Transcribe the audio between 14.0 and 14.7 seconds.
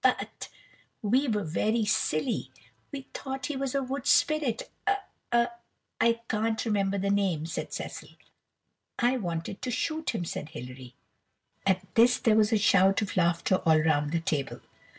the table.